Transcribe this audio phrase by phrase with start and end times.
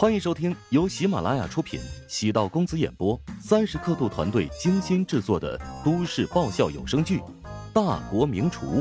[0.00, 7.18] 欢迎收听由喜马拉雅出品、喜道公子演播、三十刻度团队精心制作的都市爆笑有声剧
[7.74, 8.80] 《大国名厨》，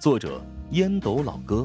[0.00, 1.64] 作者烟斗老哥，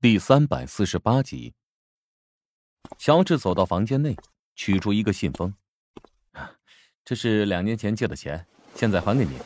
[0.00, 1.54] 第三百四十八集。
[2.98, 4.16] 乔治走到房间内，
[4.56, 5.54] 取出一个信封，
[7.04, 8.44] 这是两年前借的钱，
[8.74, 9.38] 现在还给你。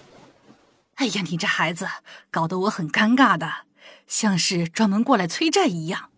[0.94, 1.86] 哎呀，你这孩子
[2.30, 3.66] 搞得我很尴尬的。
[4.10, 6.10] 像是专门过来催债一样。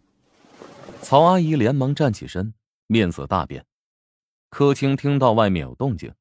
[1.02, 2.54] 曹阿姨连忙站起身，
[2.86, 3.66] 面色大变。
[4.48, 6.14] 柯青听到外面有动静，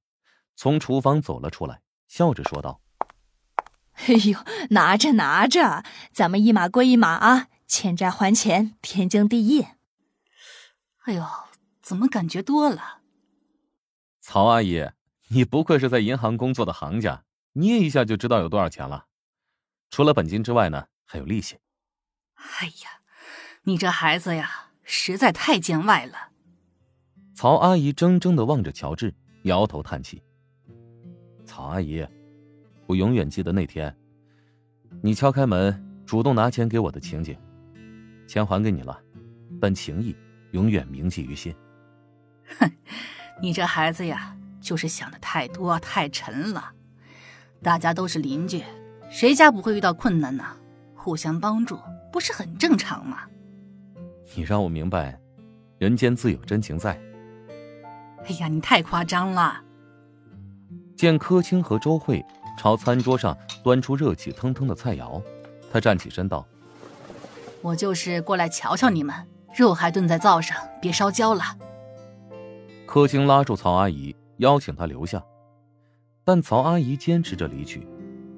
[0.58, 2.82] 从厨房走了出来，笑着说道
[4.05, 4.38] ：“哎呦，
[4.72, 9.66] 拿着拿着，咱们一码归一码啊，欠债还钱，天经地义。”
[11.08, 11.26] 哎呦，
[11.82, 12.99] 怎么感觉多了？
[14.20, 14.90] 曹阿姨，
[15.30, 19.05] 你不愧是在银行工作的行家，捏一下就知道有多少钱了。
[19.90, 20.88] 除了本金之外呢？
[21.04, 21.58] 还有利息。
[22.59, 23.02] 哎呀，
[23.63, 26.29] 你这孩子呀，实在太见外了。
[27.35, 30.21] 曹阿姨怔怔的望着乔治，摇头叹气。
[31.46, 32.05] 曹阿姨，
[32.88, 33.96] 我永远记得那天，
[35.01, 37.38] 你敲开门，主动拿钱给我的情景。
[38.27, 38.99] 钱还给你了，
[39.60, 40.16] 但情谊
[40.51, 41.54] 永远铭记于心。
[42.60, 42.71] 哼，
[43.41, 46.73] 你这孩子呀，就是想的太多太沉了。
[47.62, 48.63] 大家都是邻居，
[49.10, 50.57] 谁家不会遇到困难呢？
[50.96, 51.79] 互相帮助
[52.12, 53.20] 不是很正常吗？
[54.35, 55.20] 你让我明白，
[55.77, 56.99] 人间自有真情在。
[58.26, 59.62] 哎呀，你太夸张了！
[60.95, 62.23] 见柯青和周慧
[62.57, 65.22] 朝餐桌上端出热气腾腾的菜肴，
[65.72, 66.45] 他站起身道
[67.62, 69.16] ：“我就是过来瞧瞧你们，
[69.56, 71.44] 肉还炖在灶上，别烧焦了。”
[72.85, 75.23] 柯青拉住曹阿姨，邀请她留下，
[76.23, 77.88] 但曹阿姨坚持着离去。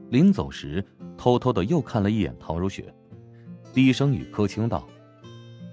[0.10, 0.86] 临走时，
[1.18, 2.94] 偷偷的又看了一眼唐如雪，
[3.74, 4.88] 低声与柯青道：“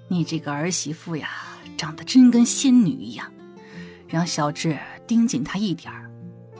[0.08, 1.28] 你这个儿媳妇呀，
[1.76, 3.30] 长得真跟仙女一样，
[4.08, 6.10] 让小智盯紧她一点儿，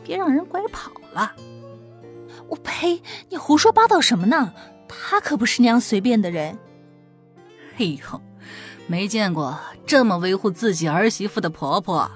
[0.05, 1.33] 别让人拐跑了。”
[2.49, 3.01] 我呸！
[3.29, 4.53] 你胡说八道什么呢？
[4.89, 6.59] 她可不是那样随便的人。
[7.77, 8.23] 嘿呦，
[8.87, 12.11] 没见过这么维护自己儿媳妇的婆婆。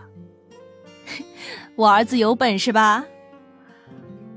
[1.77, 3.05] 我儿子有本事吧？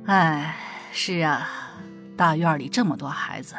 [0.06, 0.56] 哎。
[1.00, 1.78] 是啊，
[2.16, 3.54] 大院里这么多孩子，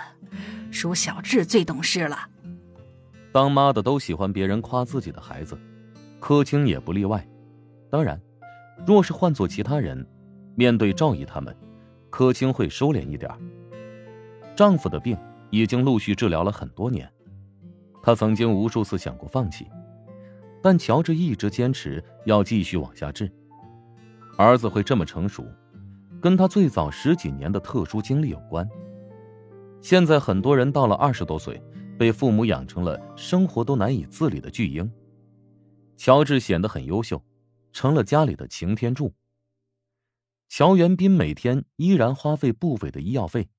[0.70, 2.18] 属小智最懂事了。
[3.32, 5.58] 当妈的都喜欢别人夸自己的孩子，
[6.20, 7.26] 柯青也不例外。
[7.90, 8.20] 当然，
[8.86, 10.06] 若是换做其他人，
[10.54, 11.54] 面对赵姨他们，
[12.10, 13.30] 柯青会收敛一点。
[14.56, 15.16] 丈夫的病
[15.50, 17.10] 已经陆续治疗了很多年，
[18.02, 19.66] 她曾经无数次想过放弃，
[20.62, 23.30] 但乔治一直坚持要继续往下治。
[24.36, 25.46] 儿子会这么成熟。
[26.20, 28.68] 跟他最早十几年的特殊经历有关。
[29.80, 31.62] 现在很多人到了二十多岁，
[31.98, 34.90] 被父母养成了生活都难以自理的巨婴。
[35.96, 37.24] 乔治显得很优秀，
[37.72, 39.14] 成了家里的擎天柱。
[40.48, 43.50] 乔元斌每天依然花费不菲的医药费，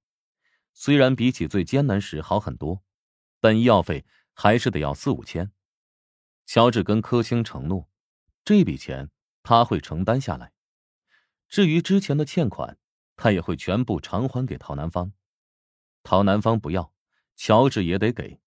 [0.74, 2.82] 虽然比起最艰难时好很多，
[3.40, 5.52] 但医药费还是得要四五千。
[6.46, 7.88] 乔治跟柯青承诺，
[8.44, 9.10] 这笔钱
[9.44, 10.52] 他会承担下来。
[11.48, 12.78] 至于之前的欠款，
[13.16, 15.14] 他也会全部偿还给陶南方。
[16.10, 16.92] 陶南方不要，
[17.36, 18.40] 乔治也得给。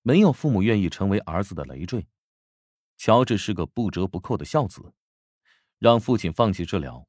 [0.00, 2.06] 没有父母愿意成为儿子的累赘。
[2.96, 4.80] 乔治是个不折不扣的孝子，
[5.78, 7.06] 让父亲放弃治疗，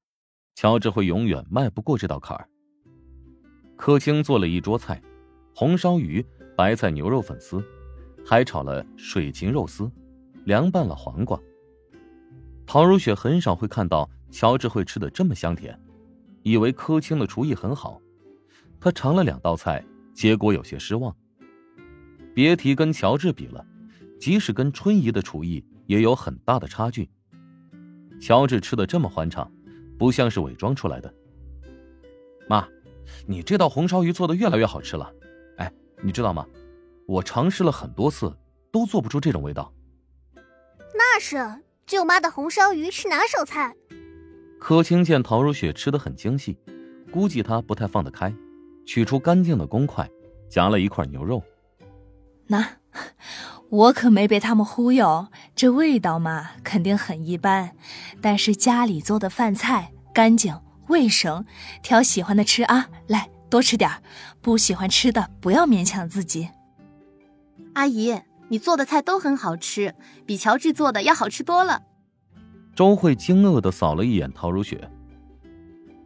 [0.53, 2.49] 乔治会永远迈不过这道坎儿。
[3.77, 5.01] 柯青做了一桌菜，
[5.55, 6.21] 红烧鱼、
[6.57, 7.65] 白菜牛肉粉丝，
[8.25, 9.89] 还炒了水芹肉丝，
[10.43, 11.39] 凉拌了黄瓜。
[12.67, 14.09] 陶如雪很少会看到。
[14.29, 15.79] 乔治会吃的这么香甜，
[16.41, 18.01] 以为柯青的厨艺很好，
[18.83, 19.81] 他尝了两道菜，
[20.13, 21.15] 结果有些失望。
[22.35, 23.65] 别提跟乔治比了，
[24.19, 27.09] 即使跟春姨的厨艺也有很大的差距。
[28.19, 29.49] 乔治吃的这么欢畅，
[29.97, 31.13] 不像是伪装出来的。
[32.49, 32.67] 妈，
[33.25, 35.09] 你这道红烧鱼做的越来越好吃了。
[35.59, 35.71] 哎，
[36.01, 36.45] 你知道吗？
[37.07, 38.35] 我尝试了很多次，
[38.69, 39.73] 都做不出这种味道。
[40.93, 41.37] 那是
[41.85, 43.73] 舅妈的红烧鱼是拿手菜。
[44.59, 46.57] 柯青见陶如雪吃的很精细，
[47.13, 48.33] 估计她不太放得开，
[48.85, 50.09] 取出干净的公筷，
[50.49, 51.41] 夹了一块牛肉。
[52.47, 52.77] 那，
[53.69, 57.75] 我可没被他们忽悠，这味道嘛，肯定很一般。
[58.21, 61.45] 但是家里做的饭菜干净卫生，
[61.81, 63.89] 挑喜欢的吃啊，来多吃点
[64.41, 66.49] 不喜欢吃的不要勉强自己。
[67.73, 69.95] 阿姨，你做的菜都很好吃，
[70.25, 71.81] 比乔治做的要好吃多了。
[72.75, 74.89] 周慧惊愕的扫了一眼陶如雪，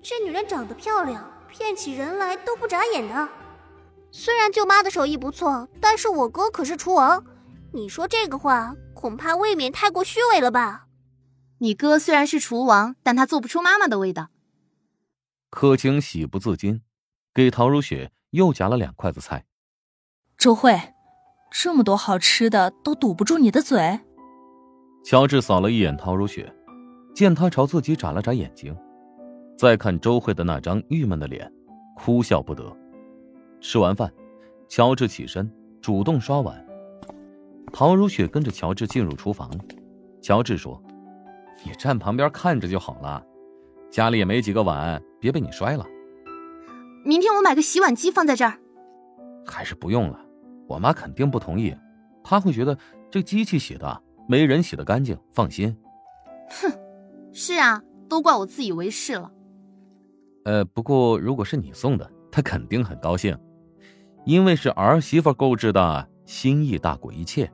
[0.01, 3.27] 这女人长得漂亮，骗起人来都不眨眼的。
[4.12, 7.25] 虽然舅妈的手艺不错，但是我哥可是厨王，
[7.74, 10.86] 你说这个话恐怕未免太过虚伪了吧？
[11.57, 14.27] 你哥虽然是厨王，但他做不出妈妈的味道。
[15.50, 16.81] 柯青喜不自禁，
[17.33, 19.45] 给陶如雪又夹了两筷子菜。
[20.38, 20.80] 周慧，
[21.51, 24.00] 这么多好吃的都堵不住你的嘴。
[25.04, 26.54] 乔治扫了一眼陶如雪，
[27.15, 28.77] 见她朝自己眨了眨眼睛，
[29.57, 31.51] 再看周慧的那张郁闷的脸，
[31.95, 32.63] 哭笑不得。
[33.59, 34.13] 吃完饭，
[34.69, 35.51] 乔治起身
[35.81, 36.63] 主动刷碗。
[37.74, 39.50] 陶如雪跟着乔治进入厨房。
[40.21, 40.80] 乔治说
[41.65, 43.25] ：“你站旁边看着就好了，
[43.89, 45.83] 家里也没几个碗，别被你摔了。
[47.04, 48.59] 明天我买个洗碗机放在这儿。
[49.44, 50.19] 还是不用了，
[50.68, 51.75] 我妈肯定不同意，
[52.24, 52.77] 她会觉得
[53.09, 55.18] 这机器洗的没人洗的干净。
[55.33, 55.75] 放心。
[56.50, 56.71] 哼，
[57.33, 59.31] 是啊，都怪我自以为是了。
[60.47, 63.38] 呃，不过如果是你送的，她肯定很高兴。”
[64.23, 67.51] 因为是儿媳妇购置的，心意大过一切。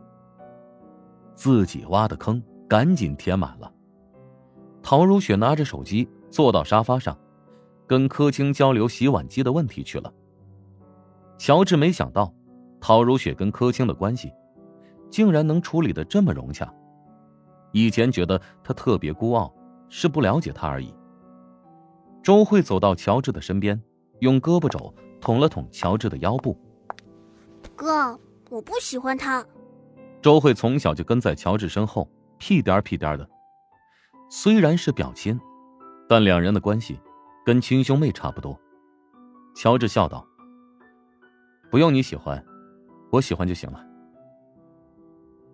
[1.34, 3.72] 自己挖的坑，赶紧填满了。
[4.84, 7.18] 陶如雪拿着手机坐到沙发上，
[7.88, 10.14] 跟柯青交流洗碗机的问题去了。
[11.36, 12.32] 乔治没想到，
[12.80, 14.32] 陶如雪跟柯青的关系，
[15.10, 16.72] 竟然能处理的这么融洽。
[17.72, 19.52] 以前觉得他特别孤傲，
[19.90, 20.94] 是不了解他而已。
[22.24, 23.80] 周慧走到乔治的身边，
[24.20, 24.94] 用胳膊肘。
[25.22, 26.54] 捅了捅乔治的腰部，
[27.78, 29.42] 哥，我不喜欢他。
[30.22, 32.06] 周慧从小就跟在乔治身后，
[32.38, 33.26] 屁颠屁颠的。
[34.30, 35.40] 虽然是表亲，
[36.10, 37.00] 但两人的关系
[37.46, 38.60] 跟亲兄妹差不多。
[39.56, 40.28] 乔治笑道
[41.72, 42.46] ：“不用你喜欢，
[43.10, 43.82] 我喜欢就行了。”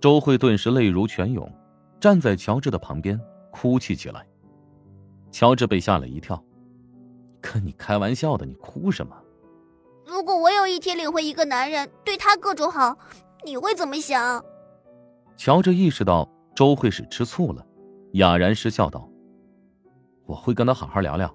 [0.02, 1.48] 周慧顿时泪如泉涌，
[2.00, 4.26] 站在乔治的旁边哭泣起来。
[5.30, 6.44] 乔治被吓了一跳
[7.42, 9.16] ：“跟你开玩笑的，你哭什么？”
[10.06, 12.98] 如果我有一天领会一个男人，对他各种好，
[13.46, 14.44] 你会怎么想？
[15.38, 17.66] 乔治意识到周慧是吃醋了，
[18.14, 19.08] 哑然失笑道
[20.26, 21.34] ：“我会跟他好好聊聊，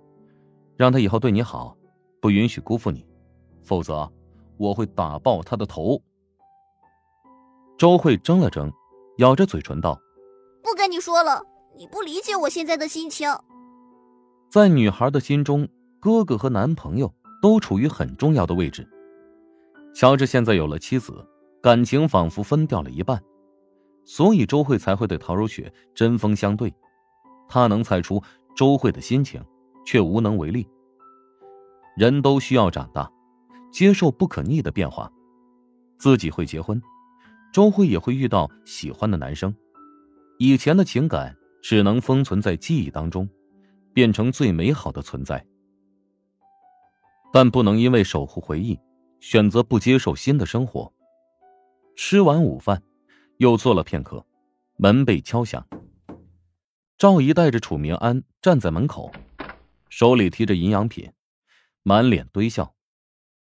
[0.76, 1.76] 让他以后对你好，
[2.20, 3.06] 不允许辜负你，
[3.62, 4.10] 否则
[4.58, 6.02] 我会打爆他的头。”
[7.78, 8.72] 周慧怔了怔，
[9.18, 9.98] 咬着嘴唇道
[10.62, 11.42] ：“不跟你说了，
[11.76, 13.28] 你不理解我现在的心情。”
[14.50, 15.68] 在女孩的心中，
[16.04, 17.12] 哥哥和男朋友。
[17.44, 18.88] 都处于很重要的位置。
[19.94, 21.12] 乔治现在有了妻子，
[21.60, 23.22] 感情仿佛分掉了一半，
[24.06, 26.72] 所以周慧才会对陶如雪针锋相对。
[27.46, 28.22] 他能猜出
[28.56, 29.44] 周慧的心情，
[29.84, 30.66] 却无能为力。
[31.98, 33.12] 人都需要长大，
[33.70, 35.12] 接受不可逆的变化。
[35.98, 36.80] 自己会结婚，
[37.52, 39.54] 周慧也会遇到喜欢的男生。
[40.38, 43.28] 以前的情感只能封存在记忆当中，
[43.92, 45.46] 变成最美好的存在。
[47.34, 48.78] 但不能因为守护回忆，
[49.18, 50.92] 选择不接受新的生活。
[51.96, 52.80] 吃完午饭，
[53.38, 54.24] 又坐了片刻，
[54.76, 55.66] 门被敲响。
[56.96, 59.10] 赵姨带着楚明安站在门口，
[59.88, 61.10] 手里提着营养品，
[61.82, 62.72] 满脸堆笑。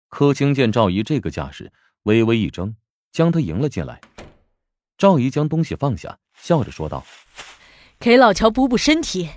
[0.09, 1.71] 柯青见赵姨这个架势，
[2.05, 2.73] 微微一怔，
[3.11, 4.01] 将她迎了进来。
[4.97, 7.05] 赵姨将东西放下，笑着说道
[8.01, 9.29] ：“给老乔补补身体。”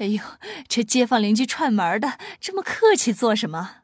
[0.00, 0.22] 哎呦，
[0.66, 3.82] 这街坊邻居串门的，这么客气做什么？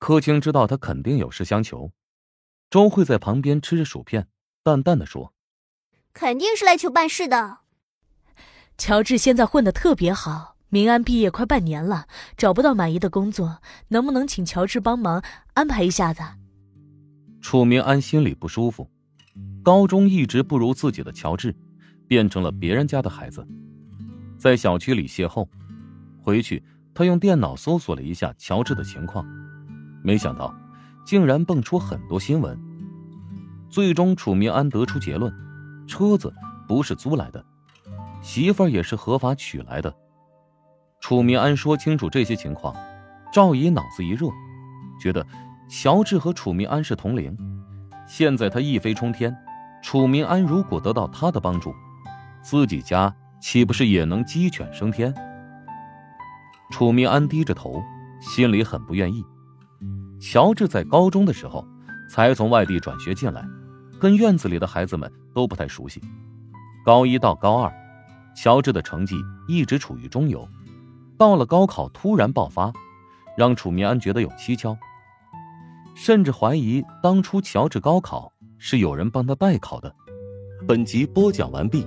[0.00, 1.92] 柯青知道他肯定有事相求，
[2.68, 4.26] 周慧在旁边吃着薯片，
[4.64, 5.32] 淡淡的说
[6.12, 7.58] ：“肯定是来求办事的。”
[8.76, 15.22] 乔治现在混的特别好，明安毕业快半年了，找不到满意的工作，能不能请乔治帮忙
[15.54, 16.20] 安排一下子？
[17.40, 18.90] 楚明安心里不舒服，
[19.62, 21.54] 高中一直不如自己的乔治，
[22.08, 23.46] 变成了别人家的孩子，
[24.36, 25.46] 在小区里邂逅，
[26.22, 26.62] 回去
[26.94, 29.26] 他用电脑搜索了一下乔治的情况。
[30.02, 30.54] 没想到，
[31.04, 32.58] 竟然蹦出很多新闻。
[33.68, 35.32] 最终，楚明安得出结论：
[35.86, 36.32] 车子
[36.68, 37.44] 不是租来的，
[38.22, 39.92] 媳妇儿也是合法娶来的。
[41.00, 42.74] 楚明安说清楚这些情况，
[43.32, 44.28] 赵姨脑子一热，
[45.00, 45.26] 觉得
[45.68, 47.36] 乔治和楚明安是同龄，
[48.06, 49.36] 现在他一飞冲天，
[49.82, 51.74] 楚明安如果得到他的帮助，
[52.40, 53.14] 自己家
[53.48, 55.14] 岂不是也能鸡犬升天？
[56.72, 57.80] 楚明安低着头，
[58.20, 59.24] 心里很不愿意。
[60.18, 61.64] 乔治在高中的时候
[62.10, 63.44] 才从外地转学进来，
[64.00, 66.02] 跟院子里的孩子们都不太熟悉。
[66.84, 67.72] 高一到高二，
[68.34, 69.14] 乔治的成绩
[69.46, 70.44] 一直处于中游。
[71.16, 72.72] 到了高考突然爆发，
[73.36, 74.76] 让楚明安觉得有蹊跷，
[75.94, 79.94] 甚至怀疑当初乔治高考是有人帮他代考的。
[80.66, 81.86] 本集播讲完毕，